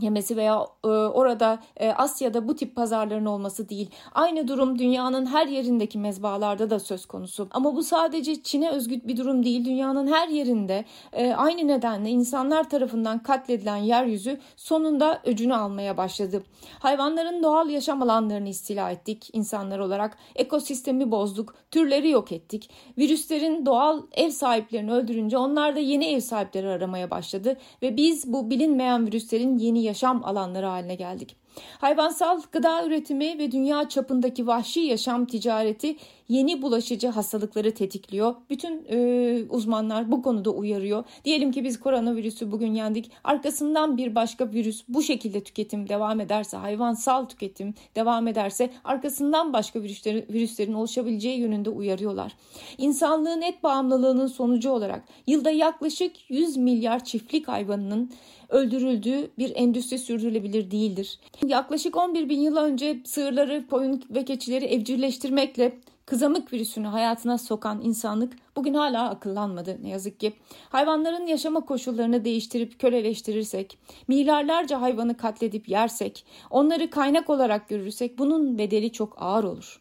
yemesi 0.00 0.36
veya 0.36 0.66
e, 0.84 0.88
orada 0.88 1.58
e, 1.76 1.92
Asya'da 1.92 2.48
bu 2.48 2.56
tip 2.56 2.76
pazarların 2.76 3.24
olması 3.24 3.68
değil. 3.68 3.90
Aynı 4.12 4.48
durum 4.48 4.78
dünyanın 4.78 5.26
her 5.26 5.46
yerindeki 5.46 5.98
mezbalarda 5.98 6.70
da 6.70 6.80
söz 6.80 7.06
konusu. 7.06 7.48
Ama 7.50 7.74
bu 7.74 7.82
sadece 7.82 8.42
Çin'e 8.42 8.70
özgü 8.70 9.00
bir 9.04 9.16
durum 9.16 9.44
değil. 9.44 9.64
Dünyanın 9.64 10.12
her 10.12 10.28
yerinde 10.28 10.84
e, 11.12 11.34
aynı 11.34 11.68
nedenle 11.68 12.10
insanlar 12.10 12.70
tarafından 12.70 13.22
katledilen 13.22 13.76
yeryüzü 13.76 14.40
sonunda 14.56 15.20
öcünü 15.24 15.54
almaya 15.54 15.96
başladı. 15.96 16.42
Hayvanların 16.78 17.42
doğal 17.42 17.70
yaşam 17.70 18.02
alanlarını 18.02 18.48
istila 18.48 18.90
ettik 18.90 19.30
insanlar 19.32 19.78
olarak. 19.78 20.18
Ekosistemi 20.36 21.10
bozduk, 21.10 21.54
türleri 21.70 22.10
yok 22.10 22.32
ettik. 22.32 22.70
Virüslerin 22.98 23.66
doğal 23.66 24.02
ev 24.12 24.30
sahiplerini 24.30 24.92
öldürünce 24.92 25.38
onlar 25.38 25.76
da 25.76 25.80
yeni 25.80 26.04
ev 26.04 26.20
sahipleri 26.20 26.68
aramaya 26.68 27.10
başladı 27.10 27.56
ve 27.82 27.96
biz 27.96 28.32
bu 28.32 28.50
bilinmeyen 28.50 29.06
virüslerin 29.06 29.58
yeni 29.58 29.81
yaşam 29.82 30.24
alanları 30.24 30.66
haline 30.66 30.94
geldik. 30.94 31.36
Hayvansal 31.78 32.40
gıda 32.52 32.86
üretimi 32.86 33.38
ve 33.38 33.52
dünya 33.52 33.88
çapındaki 33.88 34.46
vahşi 34.46 34.80
yaşam 34.80 35.26
ticareti 35.26 35.96
yeni 36.32 36.62
bulaşıcı 36.62 37.08
hastalıkları 37.08 37.74
tetikliyor. 37.74 38.34
Bütün 38.50 38.84
e, 38.90 39.44
uzmanlar 39.50 40.12
bu 40.12 40.22
konuda 40.22 40.50
uyarıyor. 40.50 41.04
Diyelim 41.24 41.52
ki 41.52 41.64
biz 41.64 41.80
koronavirüsü 41.80 42.52
bugün 42.52 42.74
yendik. 42.74 43.10
Arkasından 43.24 43.96
bir 43.96 44.14
başka 44.14 44.52
virüs 44.52 44.82
bu 44.88 45.02
şekilde 45.02 45.44
tüketim 45.44 45.88
devam 45.88 46.20
ederse, 46.20 46.56
hayvansal 46.56 47.24
tüketim 47.24 47.74
devam 47.96 48.28
ederse 48.28 48.70
arkasından 48.84 49.52
başka 49.52 49.82
virüslerin, 49.82 50.26
virüslerin 50.32 50.72
oluşabileceği 50.72 51.38
yönünde 51.38 51.70
uyarıyorlar. 51.70 52.32
İnsanlığın 52.78 53.42
et 53.42 53.62
bağımlılığının 53.62 54.26
sonucu 54.26 54.70
olarak 54.70 55.02
yılda 55.26 55.50
yaklaşık 55.50 56.30
100 56.30 56.56
milyar 56.56 57.04
çiftlik 57.04 57.48
hayvanının 57.48 58.10
öldürüldüğü 58.48 59.30
bir 59.38 59.52
endüstri 59.56 59.98
sürdürülebilir 59.98 60.70
değildir. 60.70 61.18
Yaklaşık 61.46 61.96
11 61.96 62.28
bin 62.28 62.40
yıl 62.40 62.56
önce 62.56 63.00
sığırları, 63.04 63.66
koyun 63.70 64.02
ve 64.10 64.24
keçileri 64.24 64.64
evcilleştirmekle 64.64 65.72
kızamık 66.12 66.52
virüsünü 66.52 66.86
hayatına 66.86 67.38
sokan 67.38 67.80
insanlık 67.80 68.32
bugün 68.56 68.74
hala 68.74 69.10
akıllanmadı 69.10 69.78
ne 69.82 69.88
yazık 69.88 70.20
ki. 70.20 70.32
Hayvanların 70.68 71.26
yaşama 71.26 71.60
koşullarını 71.60 72.24
değiştirip 72.24 72.78
köleleştirirsek, 72.78 73.78
milyarlarca 74.08 74.80
hayvanı 74.80 75.16
katledip 75.16 75.68
yersek, 75.68 76.24
onları 76.50 76.90
kaynak 76.90 77.30
olarak 77.30 77.68
görürsek 77.68 78.18
bunun 78.18 78.58
bedeli 78.58 78.92
çok 78.92 79.22
ağır 79.22 79.44
olur. 79.44 79.80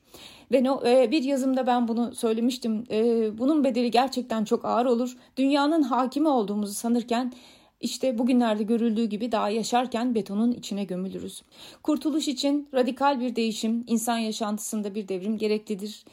Ve 0.51 0.57
e, 0.85 1.11
bir 1.11 1.23
yazımda 1.23 1.67
ben 1.67 1.87
bunu 1.87 2.15
söylemiştim. 2.15 2.83
E, 2.91 3.37
bunun 3.37 3.63
bedeli 3.63 3.91
gerçekten 3.91 4.45
çok 4.45 4.65
ağır 4.65 4.85
olur. 4.85 5.17
Dünyanın 5.37 5.83
hakimi 5.83 6.27
olduğumuzu 6.27 6.73
sanırken 6.73 7.33
işte 7.81 8.17
bugünlerde 8.17 8.63
görüldüğü 8.63 9.05
gibi 9.05 9.31
daha 9.31 9.49
yaşarken 9.49 10.15
betonun 10.15 10.51
içine 10.51 10.83
gömülürüz. 10.83 11.41
Kurtuluş 11.83 12.27
için 12.27 12.67
radikal 12.73 13.19
bir 13.19 13.35
değişim, 13.35 13.83
insan 13.87 14.17
yaşantısında 14.17 14.95
bir 14.95 15.07
devrim 15.07 15.37
gereklidir. 15.37 16.05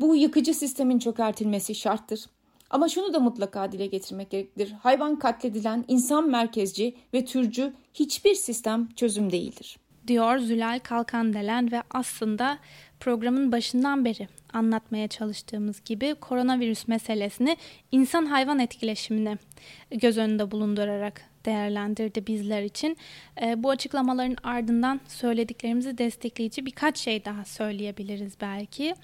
Bu 0.00 0.16
yıkıcı 0.16 0.54
sistemin 0.54 0.98
çökertilmesi 0.98 1.74
şarttır. 1.74 2.26
Ama 2.70 2.88
şunu 2.88 3.12
da 3.12 3.20
mutlaka 3.20 3.72
dile 3.72 3.86
getirmek 3.86 4.30
gereklidir. 4.30 4.70
Hayvan 4.70 5.18
katledilen 5.18 5.84
insan 5.88 6.30
merkezci 6.30 6.94
ve 7.14 7.24
türcü 7.24 7.72
hiçbir 7.94 8.34
sistem 8.34 8.88
çözüm 8.96 9.32
değildir. 9.32 9.78
Diyor 10.10 10.38
Zülal 10.38 10.78
Kalkandelen 10.78 11.72
ve 11.72 11.82
aslında 11.90 12.58
programın 13.00 13.52
başından 13.52 14.04
beri 14.04 14.28
anlatmaya 14.52 15.08
çalıştığımız 15.08 15.84
gibi 15.84 16.14
koronavirüs 16.14 16.88
meselesini 16.88 17.56
insan 17.92 18.26
hayvan 18.26 18.58
etkileşimine 18.58 19.38
göz 19.90 20.18
önünde 20.18 20.50
bulundurarak 20.50 21.29
değerlendirdi 21.44 22.26
bizler 22.26 22.62
için. 22.62 22.96
E, 23.42 23.62
bu 23.62 23.70
açıklamaların 23.70 24.36
ardından 24.42 25.00
söylediklerimizi 25.08 25.98
destekleyici 25.98 26.66
birkaç 26.66 26.98
şey 26.98 27.24
daha 27.24 27.44
söyleyebiliriz 27.44 28.34
belki. 28.40 28.94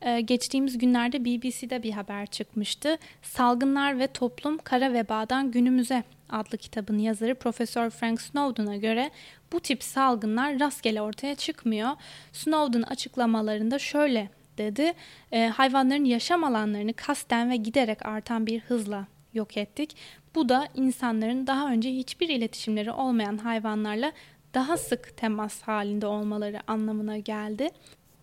E, 0.00 0.20
geçtiğimiz 0.20 0.78
günlerde 0.78 1.24
BBC'de 1.24 1.82
bir 1.82 1.92
haber 1.92 2.26
çıkmıştı. 2.26 2.98
Salgınlar 3.22 3.98
ve 3.98 4.06
Toplum 4.06 4.58
Kara 4.58 4.92
Vebadan 4.92 5.50
Günümüze 5.50 6.04
adlı 6.30 6.58
kitabın 6.58 6.98
yazarı 6.98 7.34
Profesör 7.34 7.90
Frank 7.90 8.20
Snowden'a 8.20 8.76
göre 8.76 9.10
bu 9.52 9.60
tip 9.60 9.82
salgınlar 9.82 10.60
rastgele 10.60 11.02
ortaya 11.02 11.34
çıkmıyor. 11.34 11.90
Snowden 12.32 12.82
açıklamalarında 12.82 13.78
şöyle 13.78 14.28
dedi. 14.58 14.92
E, 15.32 15.46
hayvanların 15.46 16.04
yaşam 16.04 16.44
alanlarını 16.44 16.92
kasten 16.92 17.50
ve 17.50 17.56
giderek 17.56 18.06
artan 18.06 18.46
bir 18.46 18.60
hızla 18.60 19.06
yok 19.34 19.56
ettik. 19.56 19.96
Bu 20.34 20.48
da 20.48 20.68
insanların 20.74 21.46
daha 21.46 21.70
önce 21.72 21.90
hiçbir 21.90 22.28
iletişimleri 22.28 22.92
olmayan 22.92 23.38
hayvanlarla 23.38 24.12
daha 24.54 24.76
sık 24.76 25.16
temas 25.16 25.62
halinde 25.62 26.06
olmaları 26.06 26.60
anlamına 26.66 27.18
geldi. 27.18 27.68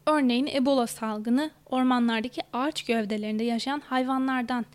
Örneğin 0.06 0.48
Ebola 0.48 0.88
salgını 0.88 1.52
ormanlardaki 1.66 2.42
ağaç 2.54 2.84
gövdelerinde 2.84 3.44
yaşayan 3.44 3.80
hayvanlardan 3.80 4.66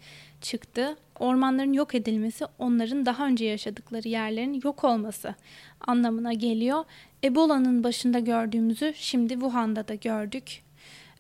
çıktı. 0.41 0.97
Ormanların 1.19 1.73
yok 1.73 1.95
edilmesi 1.95 2.45
onların 2.59 3.07
daha 3.07 3.27
önce 3.27 3.45
yaşadıkları 3.45 4.09
yerlerin 4.09 4.61
yok 4.65 4.85
olması 4.85 5.35
anlamına 5.81 6.33
geliyor. 6.33 6.85
Ebola'nın 7.25 7.85
başında 7.85 8.19
gördüğümüzü 8.19 8.93
şimdi 8.97 9.33
Wuhan'da 9.33 9.89
da 9.89 9.95
gördük 9.95 10.63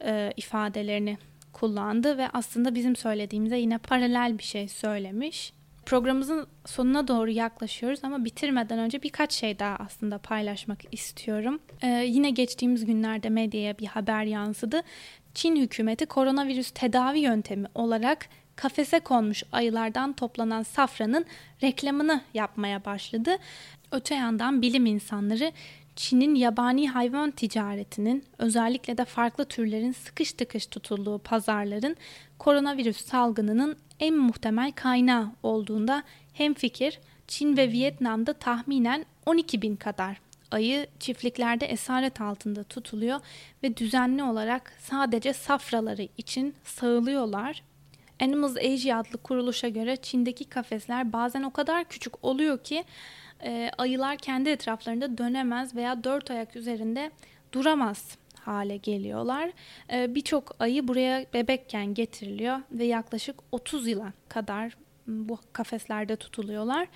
e, 0.04 0.32
ifadelerini 0.36 1.18
kullandı 1.52 2.18
ve 2.18 2.28
aslında 2.32 2.74
bizim 2.74 2.96
söylediğimize 2.96 3.58
yine 3.58 3.78
paralel 3.78 4.38
bir 4.38 4.42
şey 4.44 4.68
söylemiş. 4.68 5.52
Programımızın 5.86 6.46
sonuna 6.66 7.08
doğru 7.08 7.30
yaklaşıyoruz 7.30 8.00
ama 8.02 8.24
bitirmeden 8.24 8.78
önce 8.78 9.02
birkaç 9.02 9.32
şey 9.32 9.58
daha 9.58 9.76
aslında 9.76 10.18
paylaşmak 10.18 10.78
istiyorum. 10.92 11.60
Ee, 11.82 11.86
yine 11.88 12.30
geçtiğimiz 12.30 12.84
günlerde 12.84 13.28
medyaya 13.28 13.78
bir 13.78 13.86
haber 13.86 14.24
yansıdı. 14.24 14.82
Çin 15.34 15.56
hükümeti 15.56 16.06
koronavirüs 16.06 16.70
tedavi 16.70 17.18
yöntemi 17.18 17.66
olarak 17.74 18.28
kafese 18.56 19.00
konmuş 19.00 19.42
ayılardan 19.52 20.12
toplanan 20.12 20.62
safranın 20.62 21.26
reklamını 21.62 22.20
yapmaya 22.34 22.84
başladı. 22.84 23.36
Öte 23.92 24.14
yandan 24.14 24.62
bilim 24.62 24.86
insanları 24.86 25.52
Çin'in 25.96 26.34
yabani 26.34 26.90
hayvan 26.90 27.30
ticaretinin 27.30 28.24
özellikle 28.38 28.98
de 28.98 29.04
farklı 29.04 29.44
türlerin 29.44 29.92
sıkış 29.92 30.32
tıkış 30.32 30.66
tutulduğu 30.66 31.18
pazarların 31.18 31.96
koronavirüs 32.38 33.04
salgınının 33.04 33.76
en 34.00 34.16
muhtemel 34.16 34.72
kaynağı 34.72 35.30
olduğunda 35.42 36.02
hemfikir 36.32 37.00
Çin 37.28 37.56
ve 37.56 37.72
Vietnam'da 37.72 38.32
tahminen 38.32 39.06
12 39.26 39.62
bin 39.62 39.76
kadar 39.76 40.20
ayı 40.50 40.86
çiftliklerde 41.00 41.66
esaret 41.66 42.20
altında 42.20 42.64
tutuluyor 42.64 43.20
ve 43.62 43.76
düzenli 43.76 44.22
olarak 44.22 44.72
sadece 44.78 45.32
safraları 45.32 46.08
için 46.16 46.54
sağılıyorlar. 46.64 47.62
Animals 48.20 48.56
Asia 48.56 48.98
adlı 48.98 49.18
kuruluşa 49.18 49.68
göre 49.68 49.96
Çin'deki 49.96 50.44
kafesler 50.44 51.12
bazen 51.12 51.42
o 51.42 51.50
kadar 51.50 51.84
küçük 51.84 52.24
oluyor 52.24 52.58
ki 52.58 52.84
e, 53.44 53.70
ayılar 53.78 54.16
kendi 54.16 54.50
etraflarında 54.50 55.18
dönemez 55.18 55.74
veya 55.74 56.04
dört 56.04 56.30
ayak 56.30 56.56
üzerinde 56.56 57.10
duramaz 57.52 58.16
hale 58.46 58.76
geliyorlar. 58.76 59.50
E, 59.92 60.14
Birçok 60.14 60.56
ayı 60.58 60.88
buraya 60.88 61.26
bebekken 61.34 61.94
getiriliyor 61.94 62.58
ve 62.72 62.84
yaklaşık 62.84 63.36
30 63.52 63.88
yıla 63.88 64.12
kadar 64.28 64.76
bu 65.06 65.38
kafeslerde 65.52 66.16
tutuluyorlar. 66.16 66.88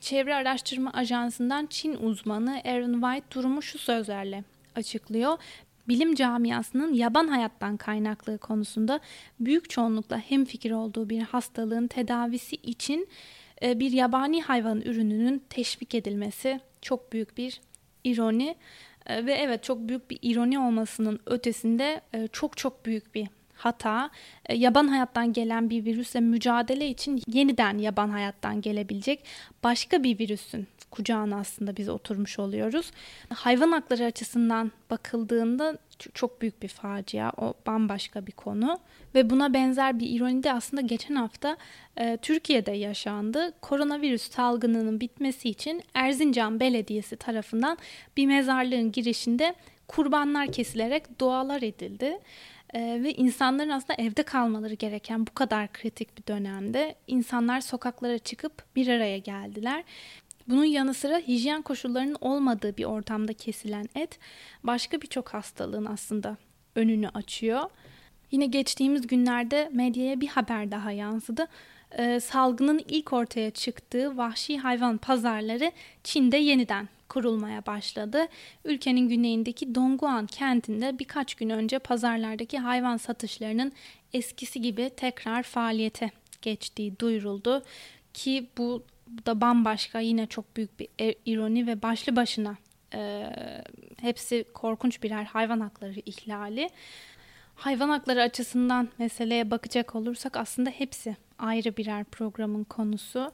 Çevre 0.00 0.34
Araştırma 0.34 0.90
Ajansı'ndan 0.90 1.66
Çin 1.66 1.94
uzmanı 1.94 2.60
Aaron 2.64 2.92
White 2.92 3.34
durumu 3.34 3.62
şu 3.62 3.78
sözlerle 3.78 4.44
açıklıyor. 4.76 5.38
Bilim 5.88 6.14
camiasının 6.14 6.94
yaban 6.94 7.28
hayattan 7.28 7.76
kaynaklı 7.76 8.38
konusunda 8.38 9.00
büyük 9.40 9.70
çoğunlukla 9.70 10.18
hemfikir 10.18 10.70
olduğu 10.70 11.10
bir 11.10 11.22
hastalığın 11.22 11.86
tedavisi 11.86 12.56
için 12.56 13.08
e, 13.62 13.80
bir 13.80 13.92
yabani 13.92 14.42
hayvan 14.42 14.80
ürününün 14.80 15.42
teşvik 15.50 15.94
edilmesi 15.94 16.60
çok 16.82 17.12
büyük 17.12 17.36
bir 17.36 17.60
ironi 18.04 18.56
ve 19.08 19.32
evet 19.32 19.62
çok 19.62 19.78
büyük 19.78 20.10
bir 20.10 20.18
ironi 20.22 20.58
olmasının 20.58 21.20
ötesinde 21.26 22.00
e, 22.12 22.28
çok 22.28 22.56
çok 22.56 22.86
büyük 22.86 23.14
bir 23.14 23.28
hata 23.58 24.10
e, 24.46 24.56
yaban 24.56 24.88
hayattan 24.88 25.32
gelen 25.32 25.70
bir 25.70 25.84
virüsle 25.84 26.20
mücadele 26.20 26.88
için 26.88 27.22
yeniden 27.26 27.78
yaban 27.78 28.08
hayattan 28.08 28.60
gelebilecek 28.60 29.24
başka 29.64 30.02
bir 30.02 30.18
virüsün 30.18 30.68
kucağına 30.90 31.36
aslında 31.36 31.76
biz 31.76 31.88
oturmuş 31.88 32.38
oluyoruz. 32.38 32.90
Hayvan 33.34 33.72
hakları 33.72 34.04
açısından 34.04 34.72
bakıldığında 34.90 35.78
çok 36.14 36.42
büyük 36.42 36.62
bir 36.62 36.68
facia. 36.68 37.32
O 37.36 37.54
bambaşka 37.66 38.26
bir 38.26 38.32
konu. 38.32 38.78
Ve 39.14 39.30
buna 39.30 39.54
benzer 39.54 39.98
bir 39.98 40.10
ironi 40.10 40.42
de 40.42 40.52
aslında 40.52 40.82
geçen 40.82 41.14
hafta 41.14 41.56
e, 41.96 42.18
Türkiye'de 42.22 42.72
yaşandı. 42.72 43.52
Koronavirüs 43.60 44.30
salgınının 44.30 45.00
bitmesi 45.00 45.48
için 45.48 45.82
Erzincan 45.94 46.60
Belediyesi 46.60 47.16
tarafından 47.16 47.78
bir 48.16 48.26
mezarlığın 48.26 48.92
girişinde 48.92 49.54
kurbanlar 49.88 50.52
kesilerek 50.52 51.20
dualar 51.20 51.62
edildi. 51.62 52.18
Ee, 52.74 53.00
ve 53.02 53.14
insanların 53.14 53.68
aslında 53.68 54.02
evde 54.02 54.22
kalmaları 54.22 54.74
gereken 54.74 55.26
bu 55.26 55.34
kadar 55.34 55.72
kritik 55.72 56.18
bir 56.18 56.26
dönemde 56.26 56.94
insanlar 57.06 57.60
sokaklara 57.60 58.18
çıkıp 58.18 58.76
bir 58.76 58.88
araya 58.88 59.18
geldiler. 59.18 59.84
Bunun 60.48 60.64
yanı 60.64 60.94
sıra 60.94 61.18
hijyen 61.18 61.62
koşullarının 61.62 62.16
olmadığı 62.20 62.76
bir 62.76 62.84
ortamda 62.84 63.32
kesilen 63.32 63.88
et 63.94 64.18
başka 64.64 65.00
birçok 65.00 65.28
hastalığın 65.28 65.84
aslında 65.84 66.36
önünü 66.74 67.08
açıyor. 67.08 67.70
Yine 68.30 68.46
geçtiğimiz 68.46 69.06
günlerde 69.06 69.70
medyaya 69.72 70.20
bir 70.20 70.28
haber 70.28 70.70
daha 70.70 70.92
yansıdı. 70.92 71.46
Ee, 71.92 72.20
salgının 72.20 72.80
ilk 72.88 73.12
ortaya 73.12 73.50
çıktığı 73.50 74.16
vahşi 74.16 74.58
hayvan 74.58 74.98
pazarları 74.98 75.72
Çin'de 76.04 76.36
yeniden 76.36 76.88
kurulmaya 77.08 77.66
başladı. 77.66 78.26
Ülkenin 78.64 79.08
güneyindeki 79.08 79.74
Dongguan 79.74 80.26
kentinde 80.26 80.98
birkaç 80.98 81.34
gün 81.34 81.50
önce 81.50 81.78
pazarlardaki 81.78 82.58
hayvan 82.58 82.96
satışlarının 82.96 83.72
eskisi 84.12 84.60
gibi 84.60 84.90
tekrar 84.96 85.42
faaliyete 85.42 86.10
geçtiği 86.42 86.98
duyuruldu 86.98 87.62
ki 88.14 88.46
bu 88.58 88.84
da 89.26 89.40
bambaşka 89.40 90.00
yine 90.00 90.26
çok 90.26 90.56
büyük 90.56 90.80
bir 90.80 90.88
e, 91.00 91.14
ironi 91.26 91.66
ve 91.66 91.82
başlı 91.82 92.16
başına 92.16 92.56
e, 92.94 93.26
hepsi 94.00 94.44
korkunç 94.54 95.02
birer 95.02 95.24
hayvan 95.24 95.60
hakları 95.60 96.00
ihlali. 96.06 96.70
Hayvan 97.54 97.88
hakları 97.88 98.22
açısından 98.22 98.88
meseleye 98.98 99.50
bakacak 99.50 99.94
olursak 99.94 100.36
aslında 100.36 100.70
hepsi 100.70 101.16
ayrı 101.38 101.76
birer 101.76 102.04
programın 102.04 102.64
konusu. 102.64 103.32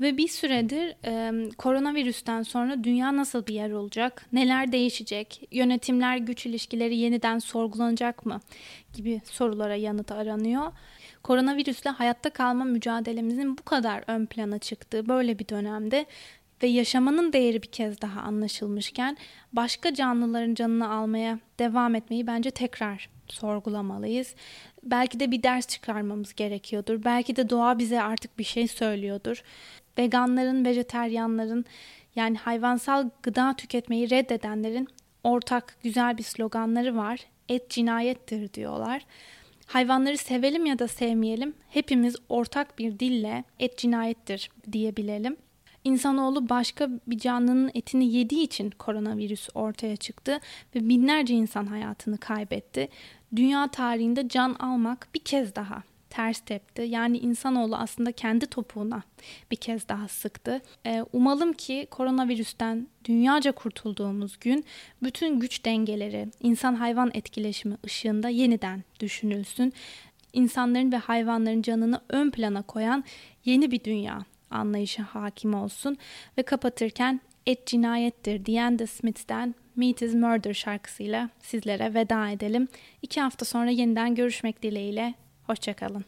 Ve 0.00 0.16
bir 0.16 0.28
süredir 0.28 0.94
e, 1.04 1.32
koronavirüsten 1.50 2.42
sonra 2.42 2.84
dünya 2.84 3.16
nasıl 3.16 3.46
bir 3.46 3.54
yer 3.54 3.70
olacak? 3.70 4.26
Neler 4.32 4.72
değişecek? 4.72 5.48
Yönetimler 5.50 6.16
güç 6.16 6.46
ilişkileri 6.46 6.96
yeniden 6.96 7.38
sorgulanacak 7.38 8.26
mı? 8.26 8.40
Gibi 8.94 9.20
sorulara 9.24 9.76
yanıt 9.76 10.12
aranıyor. 10.12 10.72
Koronavirüsle 11.22 11.90
hayatta 11.90 12.30
kalma 12.30 12.64
mücadelemizin 12.64 13.58
bu 13.58 13.62
kadar 13.62 14.04
ön 14.06 14.26
plana 14.26 14.58
çıktığı 14.58 15.08
böyle 15.08 15.38
bir 15.38 15.48
dönemde 15.48 16.06
ve 16.62 16.66
yaşamanın 16.66 17.32
değeri 17.32 17.62
bir 17.62 17.68
kez 17.68 18.00
daha 18.00 18.20
anlaşılmışken 18.20 19.16
başka 19.52 19.94
canlıların 19.94 20.54
canını 20.54 20.92
almaya 20.92 21.38
devam 21.58 21.94
etmeyi 21.94 22.26
bence 22.26 22.50
tekrar 22.50 23.08
sorgulamalıyız. 23.28 24.34
Belki 24.82 25.20
de 25.20 25.30
bir 25.30 25.42
ders 25.42 25.66
çıkarmamız 25.66 26.34
gerekiyordur. 26.34 27.04
Belki 27.04 27.36
de 27.36 27.50
doğa 27.50 27.78
bize 27.78 28.02
artık 28.02 28.38
bir 28.38 28.44
şey 28.44 28.68
söylüyordur. 28.68 29.42
Veganların, 29.98 30.64
vejeteryanların 30.64 31.64
yani 32.16 32.36
hayvansal 32.36 33.10
gıda 33.22 33.54
tüketmeyi 33.56 34.10
reddedenlerin 34.10 34.88
ortak 35.24 35.76
güzel 35.82 36.18
bir 36.18 36.22
sloganları 36.22 36.96
var. 36.96 37.20
Et 37.48 37.70
cinayettir 37.70 38.52
diyorlar. 38.52 39.06
Hayvanları 39.66 40.18
sevelim 40.18 40.66
ya 40.66 40.78
da 40.78 40.88
sevmeyelim 40.88 41.54
hepimiz 41.68 42.16
ortak 42.28 42.78
bir 42.78 42.98
dille 42.98 43.44
et 43.58 43.78
cinayettir 43.78 44.50
diyebilelim. 44.72 45.36
İnsanoğlu 45.84 46.48
başka 46.48 46.88
bir 47.06 47.18
canlının 47.18 47.70
etini 47.74 48.12
yediği 48.12 48.42
için 48.42 48.70
koronavirüs 48.70 49.48
ortaya 49.54 49.96
çıktı 49.96 50.40
ve 50.74 50.88
binlerce 50.88 51.34
insan 51.34 51.66
hayatını 51.66 52.18
kaybetti. 52.18 52.88
Dünya 53.36 53.68
tarihinde 53.68 54.28
can 54.28 54.54
almak 54.54 55.08
bir 55.14 55.20
kez 55.20 55.54
daha 55.54 55.82
ters 56.10 56.40
tepti. 56.40 56.82
Yani 56.82 57.18
insanoğlu 57.18 57.76
aslında 57.76 58.12
kendi 58.12 58.46
topuğuna 58.46 59.02
bir 59.50 59.56
kez 59.56 59.88
daha 59.88 60.08
sıktı. 60.08 60.60
Ee, 60.86 61.04
umalım 61.12 61.52
ki 61.52 61.86
koronavirüsten 61.90 62.88
dünyaca 63.04 63.52
kurtulduğumuz 63.52 64.38
gün 64.40 64.64
bütün 65.02 65.40
güç 65.40 65.64
dengeleri, 65.64 66.28
insan 66.42 66.74
hayvan 66.74 67.10
etkileşimi 67.14 67.76
ışığında 67.86 68.28
yeniden 68.28 68.84
düşünülsün. 69.00 69.72
İnsanların 70.32 70.92
ve 70.92 70.96
hayvanların 70.96 71.62
canını 71.62 72.00
ön 72.08 72.30
plana 72.30 72.62
koyan 72.62 73.04
yeni 73.44 73.70
bir 73.70 73.84
dünya 73.84 74.24
anlayışı 74.50 75.02
hakim 75.02 75.54
olsun 75.54 75.96
ve 76.38 76.42
kapatırken 76.42 77.20
et 77.46 77.66
cinayettir 77.66 78.44
diyen 78.44 78.76
The 78.76 78.86
Smiths'ten 78.86 79.54
Meat 79.76 80.02
is 80.02 80.14
Murder 80.14 80.54
şarkısıyla 80.54 81.30
sizlere 81.40 81.94
veda 81.94 82.28
edelim. 82.28 82.68
İki 83.02 83.20
hafta 83.20 83.44
sonra 83.44 83.70
yeniden 83.70 84.14
görüşmek 84.14 84.62
dileğiyle. 84.62 85.14
Hoşçakalın. 85.46 86.04